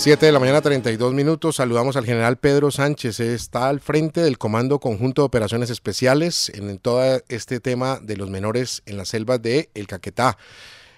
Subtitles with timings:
[0.00, 1.56] 7 de la mañana, 32 minutos.
[1.56, 3.20] Saludamos al general Pedro Sánchez.
[3.20, 8.30] Está al frente del Comando Conjunto de Operaciones Especiales en todo este tema de los
[8.30, 10.38] menores en las selvas de El Caquetá.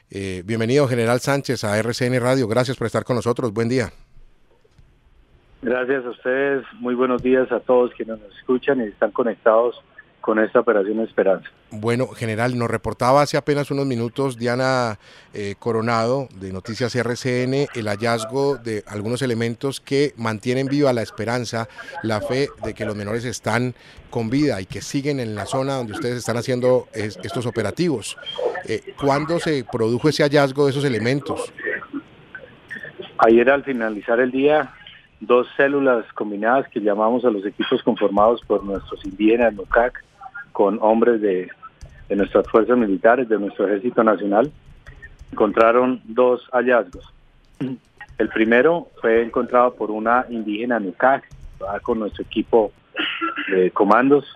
[0.08, 2.46] Eh, bienvenido, general Sánchez, a RCN Radio.
[2.46, 3.52] Gracias por estar con nosotros.
[3.52, 3.90] Buen día.
[5.62, 6.64] Gracias a ustedes.
[6.74, 9.82] Muy buenos días a todos quienes nos escuchan y están conectados
[10.22, 11.50] con esta operación Esperanza.
[11.70, 14.98] Bueno, general, nos reportaba hace apenas unos minutos Diana
[15.34, 21.68] eh, Coronado de Noticias RCN el hallazgo de algunos elementos que mantienen viva la esperanza,
[22.02, 23.74] la fe de que los menores están
[24.08, 28.16] con vida y que siguen en la zona donde ustedes están haciendo estos operativos.
[28.66, 31.52] Eh, ¿Cuándo se produjo ese hallazgo de esos elementos?
[33.18, 34.72] Ayer al finalizar el día
[35.20, 40.04] dos células combinadas que llamamos a los equipos conformados por nuestros indígenas NUCAC
[40.52, 41.50] con hombres de,
[42.10, 44.52] nuestras fuerzas militares, de nuestro ejército nacional,
[45.32, 47.12] encontraron dos hallazgos.
[48.18, 51.24] El primero fue encontrado por una indígena NUCAC,
[51.82, 52.72] con nuestro equipo
[53.48, 54.26] de comandos,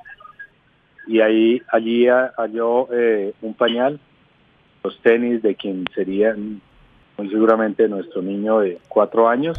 [1.07, 4.01] y ahí allí halló eh, un pañal,
[4.83, 6.35] los tenis de quien sería
[7.19, 9.59] muy seguramente nuestro niño de cuatro años,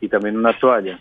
[0.00, 1.00] y también una toalla.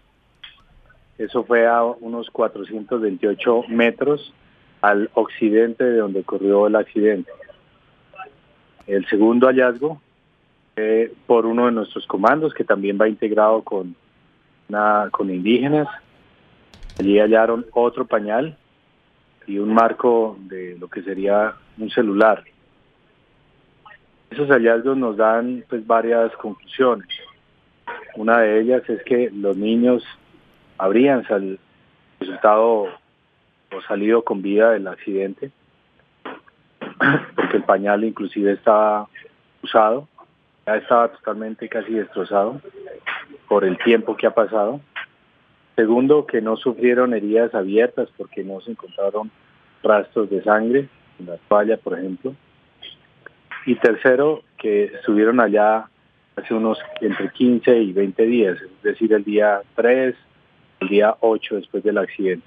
[1.18, 4.34] Eso fue a unos 428 metros
[4.82, 7.32] al occidente de donde ocurrió el accidente.
[8.88, 10.02] El segundo hallazgo
[10.76, 13.96] eh, por uno de nuestros comandos que también va integrado con,
[15.12, 15.88] con indígenas.
[17.00, 18.58] Allí hallaron otro pañal
[19.46, 22.44] y un marco de lo que sería un celular.
[24.30, 27.08] Esos hallazgos nos dan pues varias conclusiones.
[28.16, 30.04] Una de ellas es que los niños
[30.78, 31.24] habrían
[32.20, 32.88] resultado
[33.76, 35.52] o salido con vida del accidente,
[37.36, 39.08] porque el pañal inclusive estaba
[39.64, 40.08] usado,
[40.66, 42.62] ya estaba totalmente casi destrozado
[43.48, 44.82] por el tiempo que ha pasado.
[45.76, 49.32] Segundo, que no sufrieron heridas abiertas porque no se encontraron
[49.82, 52.36] rastros de sangre en la toalla, por ejemplo.
[53.66, 55.88] Y tercero, que estuvieron allá
[56.36, 60.16] hace unos entre 15 y 20 días, es decir, el día 3,
[60.82, 62.46] el día 8 después del accidente.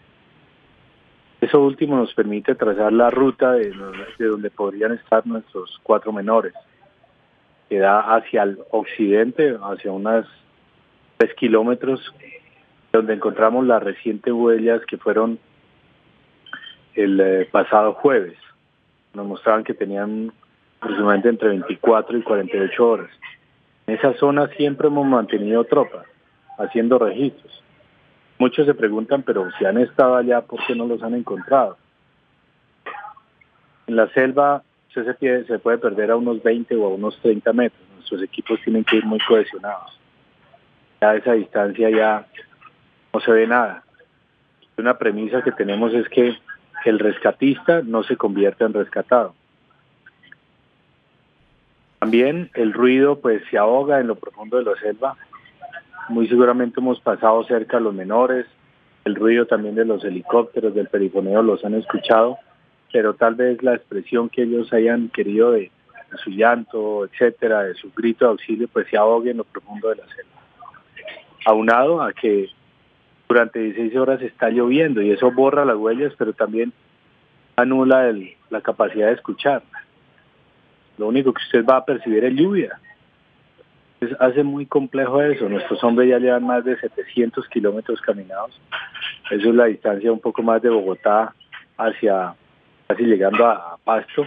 [1.42, 3.74] Eso último nos permite trazar la ruta de,
[4.20, 6.54] donde podrían estar nuestros cuatro menores,
[7.68, 10.24] que da hacia el occidente, hacia unas
[11.16, 12.14] tres kilómetros,
[12.92, 15.40] donde encontramos las recientes huellas que fueron
[16.94, 18.38] el eh, pasado jueves.
[19.12, 20.32] Nos mostraban que tenían
[20.80, 23.10] aproximadamente entre 24 y 48 horas.
[23.88, 26.06] En esa zona siempre hemos mantenido tropas,
[26.56, 27.64] haciendo registros.
[28.42, 31.76] Muchos se preguntan, pero si han estado allá, ¿por qué no los han encontrado?
[33.86, 35.04] En la selva se,
[35.44, 37.80] se puede perder a unos 20 o a unos 30 metros.
[37.94, 39.96] Nuestros equipos tienen que ir muy cohesionados.
[41.00, 42.26] A esa distancia ya
[43.12, 43.84] no se ve nada.
[44.76, 46.36] Una premisa que tenemos es que
[46.84, 49.36] el rescatista no se convierta en rescatado.
[52.00, 55.16] También el ruido pues se ahoga en lo profundo de la selva
[56.12, 58.46] muy seguramente hemos pasado cerca a los menores,
[59.04, 62.38] el ruido también de los helicópteros, del perifoneo los han escuchado,
[62.92, 65.72] pero tal vez la expresión que ellos hayan querido de,
[66.22, 69.96] su llanto, etcétera, de su grito de auxilio, pues se ahogue en lo profundo de
[69.96, 70.42] la selva.
[71.46, 72.50] Aunado a que
[73.26, 76.74] durante 16 horas está lloviendo y eso borra las huellas, pero también
[77.56, 78.14] anula
[78.50, 79.62] la capacidad de escuchar.
[80.98, 82.78] Lo único que usted va a percibir es lluvia,
[84.20, 85.48] hace muy complejo eso.
[85.48, 88.58] Nuestros hombres ya llevan más de 700 kilómetros caminados.
[89.30, 91.34] Eso es la distancia un poco más de Bogotá
[91.76, 92.34] hacia
[92.86, 94.26] casi llegando a, Pasto.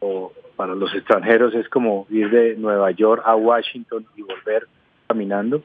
[0.00, 4.68] O para los extranjeros es como ir de Nueva York a Washington y volver
[5.08, 5.62] caminando.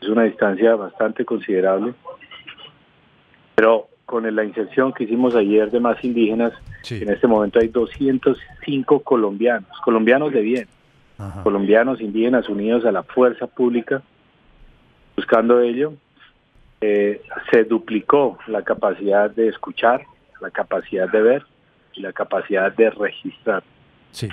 [0.00, 1.94] Es una distancia bastante considerable.
[3.54, 6.52] Pero con la inserción que hicimos ayer de más indígenas,
[6.90, 10.68] en este momento hay 205 colombianos, colombianos de bien,
[11.42, 14.02] colombianos indígenas unidos a la fuerza pública,
[15.16, 15.94] buscando ello.
[16.80, 20.02] Eh, se duplicó la capacidad de escuchar,
[20.40, 21.46] la capacidad de ver
[21.94, 23.62] y la capacidad de registrar.
[24.10, 24.28] Sí.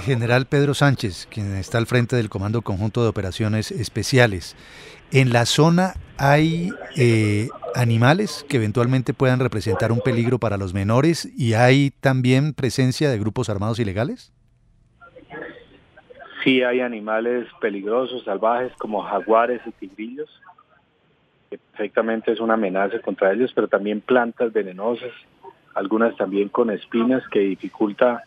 [0.00, 4.56] General Pedro Sánchez, quien está al frente del Comando Conjunto de Operaciones Especiales.
[5.10, 11.28] ¿En la zona hay eh, animales que eventualmente puedan representar un peligro para los menores
[11.36, 14.32] y hay también presencia de grupos armados ilegales?
[16.48, 20.30] Sí, hay animales peligrosos, salvajes, como jaguares y tigrillos,
[21.50, 25.10] que perfectamente es una amenaza contra ellos, pero también plantas venenosas,
[25.74, 28.24] algunas también con espinas que dificulta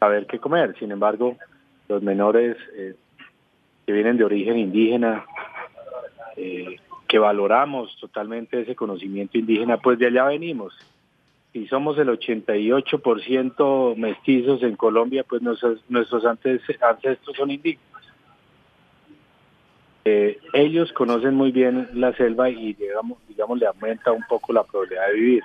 [0.00, 0.74] saber qué comer.
[0.80, 1.36] Sin embargo,
[1.88, 2.96] los menores eh,
[3.86, 5.24] que vienen de origen indígena,
[6.36, 6.74] eh,
[7.06, 10.74] que valoramos totalmente ese conocimiento indígena, pues de allá venimos.
[11.52, 17.90] Y somos el 88% mestizos en Colombia, pues nuestros, nuestros ancestros son indígenas.
[20.04, 24.62] Eh, ellos conocen muy bien la selva y digamos, digamos le aumenta un poco la
[24.62, 25.42] probabilidad de vivir.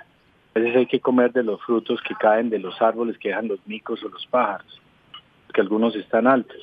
[0.54, 3.48] A veces hay que comer de los frutos que caen de los árboles que dejan
[3.48, 4.80] los micos o los pájaros,
[5.52, 6.56] que algunos están altos.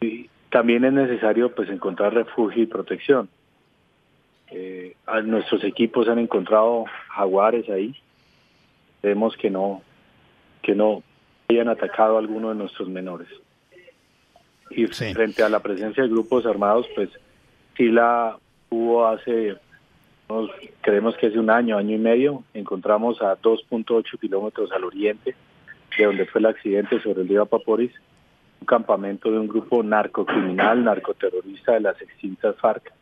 [0.00, 3.28] Y también es necesario pues encontrar refugio y protección.
[4.50, 4.94] Eh,
[5.24, 7.94] nuestros equipos han encontrado jaguares ahí.
[9.02, 9.82] Vemos que no,
[10.62, 11.02] que no
[11.48, 13.28] hayan atacado a alguno de nuestros menores.
[14.70, 17.08] Y frente a la presencia de grupos armados, pues
[17.76, 18.36] sí la
[18.68, 19.56] hubo hace,
[20.80, 25.36] creemos que hace un año, año y medio, encontramos a 2.8 kilómetros al oriente
[25.96, 27.92] de donde fue el accidente sobre el río Apaporis,
[28.60, 32.92] un campamento de un grupo narcocriminal, narcoterrorista de las extintas FARC,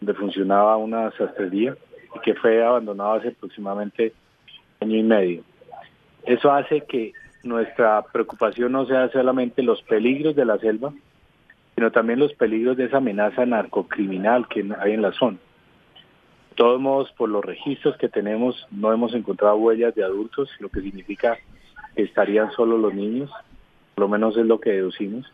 [0.00, 1.76] donde funcionaba una sastrería
[2.16, 4.12] y que fue abandonado hace aproximadamente
[4.80, 5.42] año y medio.
[6.24, 7.12] Eso hace que
[7.42, 10.92] nuestra preocupación no sea solamente los peligros de la selva,
[11.74, 15.38] sino también los peligros de esa amenaza narcocriminal que hay en la zona.
[16.50, 20.68] De todos modos, por los registros que tenemos, no hemos encontrado huellas de adultos, lo
[20.68, 21.38] que significa
[21.96, 23.30] que estarían solo los niños,
[23.94, 25.32] por lo menos es lo que deducimos,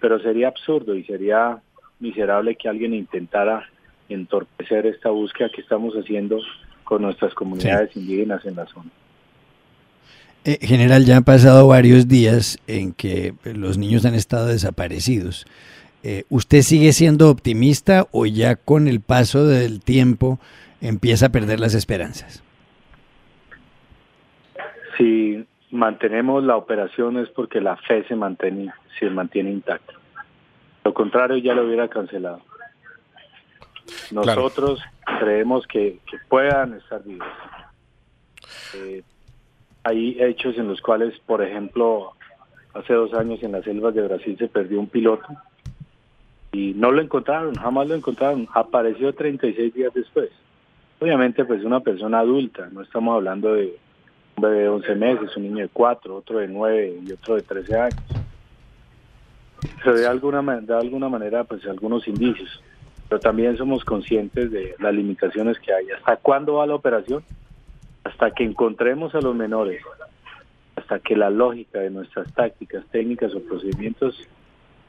[0.00, 1.60] pero sería absurdo y sería
[2.00, 3.66] miserable que alguien intentara
[4.08, 6.38] entorpecer esta búsqueda que estamos haciendo
[6.84, 8.90] con nuestras comunidades indígenas en la zona.
[10.44, 15.46] Eh, general, ya han pasado varios días en que los niños han estado desaparecidos.
[16.02, 20.38] Eh, ¿Usted sigue siendo optimista o ya con el paso del tiempo
[20.80, 22.42] empieza a perder las esperanzas?
[24.96, 29.92] Si mantenemos la operación es porque la fe se mantiene, se mantiene intacta.
[30.84, 32.40] Lo contrario ya lo hubiera cancelado.
[34.10, 34.80] Nosotros
[35.18, 35.98] creemos que,
[36.28, 37.26] puedan estar vivos.
[38.74, 39.02] Eh,
[39.84, 42.12] hay hechos en los cuales, por ejemplo,
[42.74, 45.26] hace dos años en las selvas de Brasil se perdió un piloto
[46.52, 48.48] y no lo encontraron, jamás lo encontraron.
[48.54, 50.30] Apareció 36 días después.
[51.00, 53.78] Obviamente, pues una persona adulta, no estamos hablando de
[54.36, 57.42] un bebé de 11 meses, un niño de 4, otro de 9 y otro de
[57.42, 58.02] 13 años.
[59.82, 62.62] Pero de alguna, de alguna manera, pues algunos indicios
[63.08, 65.90] pero también somos conscientes de las limitaciones que hay.
[65.90, 67.22] ¿Hasta cuándo va la operación?
[68.04, 69.82] Hasta que encontremos a los menores,
[70.76, 74.28] hasta que la lógica de nuestras tácticas, técnicas o procedimientos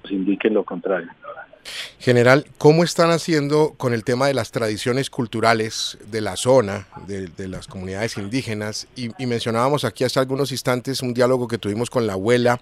[0.04, 1.10] nos indiquen lo contrario.
[2.00, 7.48] General, ¿cómo están haciendo con el tema de las tradiciones culturales de la zona, de,
[7.50, 8.88] las comunidades indígenas?
[8.96, 12.62] Y, mencionábamos aquí hace algunos instantes un diálogo que tuvimos con la abuela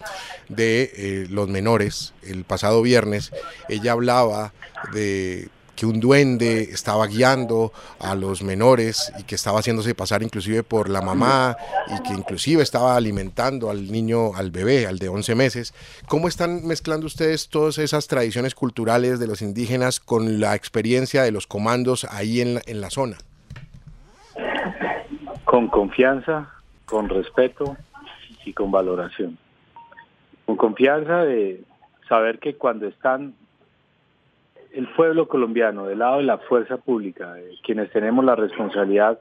[0.50, 3.32] de eh, los menores el pasado viernes.
[3.70, 4.54] Ella hablaba
[4.92, 10.64] de que un duende estaba guiando a los menores y que estaba haciéndose pasar inclusive
[10.64, 11.56] por la mamá
[11.88, 15.74] y que inclusive estaba alimentando al niño, al bebé, al de 11 meses.
[16.08, 21.32] ¿Cómo están mezclando ustedes todas esas tradiciones culturales de los indígenas con la experiencia de
[21.32, 23.18] los comandos ahí en la, en la zona?
[25.46, 26.50] Con confianza,
[26.86, 27.78] con respeto
[28.46, 29.38] y con valoración.
[30.48, 31.62] Con confianza de
[32.10, 33.36] saber que cuando están
[34.78, 39.20] el pueblo colombiano, del lado de la fuerza pública, quienes tenemos la responsabilidad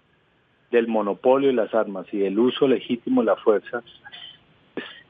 [0.70, 3.82] del monopolio de las armas y del uso legítimo de la fuerza,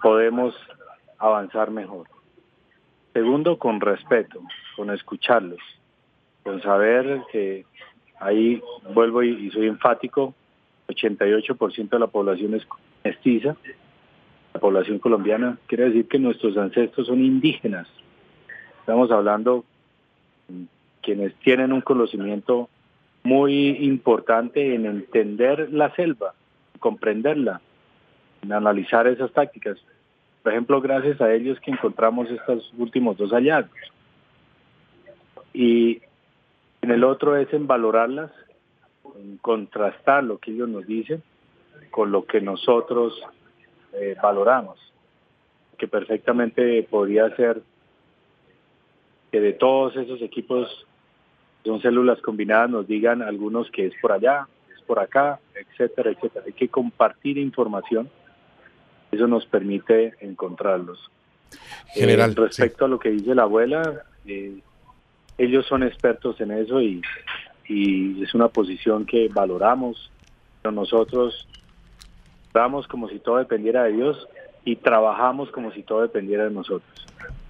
[0.01, 0.55] podemos
[1.19, 2.07] avanzar mejor.
[3.13, 4.41] Segundo, con respeto,
[4.77, 5.59] con escucharlos,
[6.45, 7.65] con saber que
[8.21, 8.63] ahí
[8.95, 10.33] vuelvo y, soy enfático,
[10.87, 12.65] 88% de la población es
[13.03, 13.57] mestiza,
[14.55, 17.89] la población colombiana, quiere decir que nuestros ancestros son indígenas.
[18.79, 19.65] Estamos hablando
[21.03, 22.69] quienes tienen un conocimiento
[23.23, 26.35] muy importante en entender la selva,
[26.79, 27.61] comprenderla,
[28.43, 29.79] en analizar esas tácticas.
[30.43, 33.79] Por ejemplo, gracias a ellos que encontramos estos últimos dos hallazgos.
[35.53, 36.03] Y
[36.83, 38.31] en el otro es en valorarlas,
[39.19, 41.23] en contrastar lo que ellos nos dicen
[41.91, 43.21] con lo que nosotros
[43.95, 44.79] eh, valoramos,
[45.79, 47.63] que perfectamente podría ser
[49.37, 50.87] que de todos esos equipos
[51.63, 56.47] son células combinadas nos digan algunos que es por allá, es por acá, etcétera, etcétera.
[56.47, 58.09] Hay que compartir información,
[59.13, 61.11] eso nos permite encontrarlos.
[61.89, 64.59] General, eh, respecto a lo que dice la abuela, eh,
[65.37, 67.03] ellos son expertos en eso y,
[67.69, 70.11] y es una posición que valoramos,
[70.63, 71.47] pero nosotros
[72.55, 74.27] damos como si todo dependiera de Dios
[74.65, 77.07] y trabajamos como si todo dependiera de nosotros.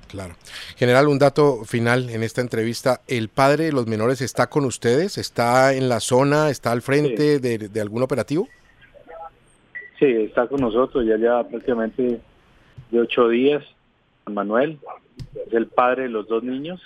[0.08, 0.34] Claro.
[0.76, 3.00] General, un dato final en esta entrevista.
[3.08, 5.18] ¿El padre de los menores está con ustedes?
[5.18, 6.50] ¿Está en la zona?
[6.50, 8.48] ¿Está al frente de, de, algún operativo?
[9.98, 12.20] Sí, está con nosotros ya ya prácticamente
[12.90, 13.64] de ocho días.
[14.26, 14.78] Manuel
[15.46, 16.80] es el padre de los dos niños,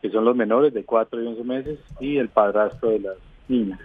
[0.00, 3.16] que son los menores de cuatro y once meses, y el padrastro de las
[3.48, 3.80] niñas.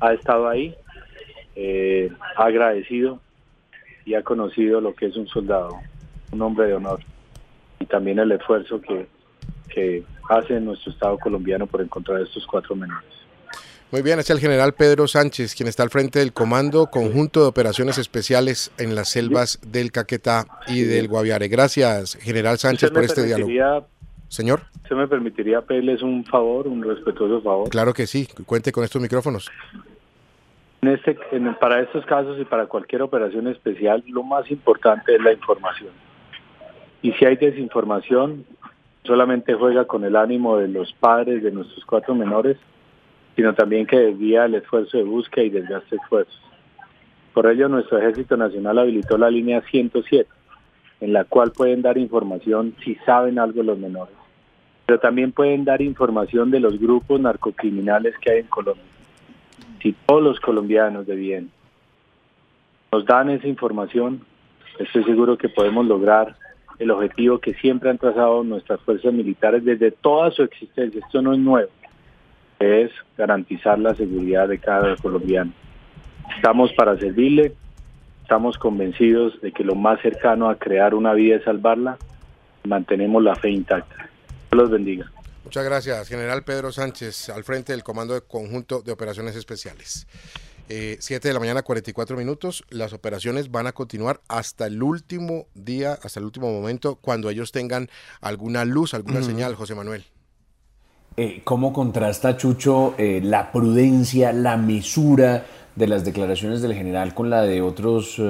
[0.00, 0.74] Ha estado ahí,
[1.56, 3.20] eh, ha agradecido
[4.04, 5.78] y ha conocido lo que es un soldado,
[6.32, 7.00] un hombre de honor
[7.82, 9.06] y también el esfuerzo que,
[9.68, 13.10] que hace nuestro Estado colombiano por encontrar estos cuatro menores.
[13.90, 17.48] Muy bien, es el general Pedro Sánchez, quien está al frente del Comando Conjunto de
[17.48, 21.48] Operaciones Especiales en las selvas del Caquetá y del Guaviare.
[21.48, 23.50] Gracias, general Sánchez, por este diálogo.
[24.28, 24.62] Señor.
[24.88, 27.68] ¿Se me permitiría pedirles un favor, un respetuoso favor?
[27.68, 29.50] Claro que sí, cuente con estos micrófonos.
[30.80, 35.20] En este, en, para estos casos y para cualquier operación especial, lo más importante es
[35.20, 35.90] la información.
[37.02, 38.44] Y si hay desinformación,
[39.04, 42.56] solamente juega con el ánimo de los padres de nuestros cuatro menores,
[43.34, 46.40] sino también que desvía el esfuerzo de búsqueda y desgaste esfuerzos.
[47.34, 50.28] Por ello, nuestro Ejército Nacional habilitó la línea 107,
[51.00, 54.14] en la cual pueden dar información si saben algo los menores,
[54.86, 58.84] pero también pueden dar información de los grupos narcocriminales que hay en Colombia.
[59.82, 61.50] Si todos los colombianos de bien
[62.92, 64.20] nos dan esa información,
[64.78, 66.36] estoy seguro que podemos lograr
[66.82, 71.00] el objetivo que siempre han trazado nuestras fuerzas militares desde toda su existencia.
[71.00, 71.70] Esto no es nuevo,
[72.58, 75.52] es garantizar la seguridad de cada colombiano.
[76.36, 77.54] Estamos para servirle,
[78.22, 81.98] estamos convencidos de que lo más cercano a crear una vida es salvarla,
[82.64, 84.08] mantenemos la fe intacta.
[84.50, 85.10] Dios los bendiga.
[85.44, 90.06] Muchas gracias, General Pedro Sánchez, al frente del Comando de Conjunto de Operaciones Especiales.
[90.98, 92.64] 7 eh, de la mañana, 44 minutos.
[92.70, 97.52] Las operaciones van a continuar hasta el último día, hasta el último momento, cuando ellos
[97.52, 97.88] tengan
[98.20, 100.04] alguna luz, alguna señal, José Manuel.
[101.16, 105.44] Eh, ¿Cómo contrasta, Chucho, eh, la prudencia, la mesura
[105.76, 108.20] de las declaraciones del general con la de otros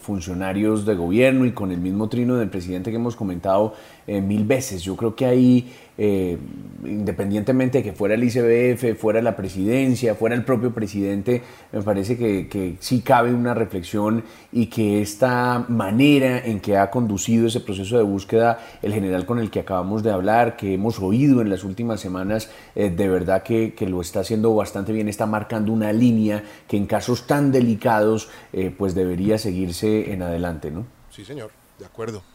[0.00, 3.74] funcionarios de gobierno y con el mismo trino del presidente que hemos comentado
[4.06, 4.82] mil veces?
[4.82, 6.38] Yo creo que ahí eh,
[6.84, 12.16] independientemente de que fuera el ICBF, fuera la presidencia, fuera el propio presidente, me parece
[12.16, 17.60] que, que, sí cabe una reflexión y que esta manera en que ha conducido ese
[17.60, 21.50] proceso de búsqueda el general con el que acabamos de hablar, que hemos oído en
[21.50, 25.72] las últimas semanas, eh, de verdad que, que, lo está haciendo bastante bien, está marcando
[25.72, 30.86] una línea que en casos tan delicados eh, pues debería seguirse en adelante, ¿no?
[31.10, 32.31] Sí, señor, de acuerdo.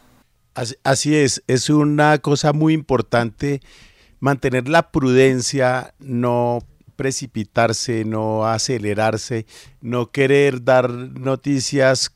[0.82, 3.60] Así es, es una cosa muy importante
[4.18, 6.58] mantener la prudencia, no
[6.96, 9.46] precipitarse, no acelerarse,
[9.80, 12.12] no querer dar noticias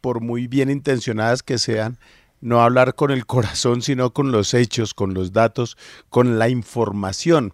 [0.00, 1.98] por muy bien intencionadas que sean,
[2.40, 5.76] no hablar con el corazón, sino con los hechos, con los datos,
[6.08, 7.52] con la información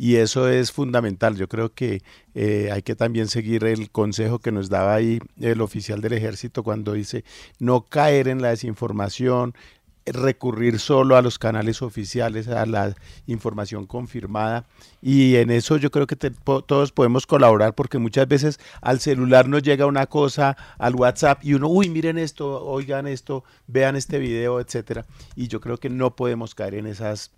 [0.00, 1.36] y eso es fundamental.
[1.36, 2.02] Yo creo que
[2.34, 6.62] eh, hay que también seguir el consejo que nos daba ahí el oficial del ejército
[6.62, 7.22] cuando dice
[7.58, 9.52] no caer en la desinformación,
[10.06, 14.64] recurrir solo a los canales oficiales, a la información confirmada.
[15.02, 19.62] Y en eso yo creo que todos podemos colaborar porque muchas veces al celular nos
[19.62, 24.60] llega una cosa, al WhatsApp, y uno, uy, miren esto, oigan esto, vean este video,
[24.60, 25.04] etcétera.
[25.36, 27.32] Y yo creo que no podemos caer en esas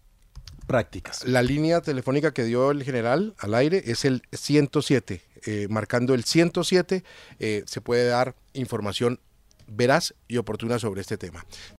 [1.26, 5.22] La línea telefónica que dio el general al aire es el 107.
[5.44, 7.02] Eh, marcando el 107
[7.40, 9.18] eh, se puede dar información
[9.66, 11.44] veraz y oportuna sobre este tema.